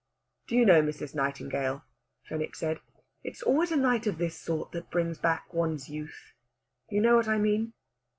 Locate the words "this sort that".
4.17-4.89